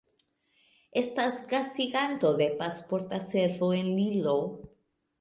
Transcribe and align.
Estas 1.01 1.43
gastiganto 1.51 2.33
de 2.33 2.49
Pasporta 2.63 3.23
Servo 3.23 3.71
en 3.75 3.95
Lillo. 3.95 4.37